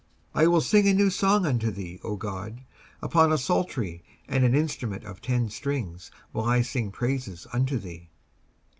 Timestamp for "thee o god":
1.69-2.63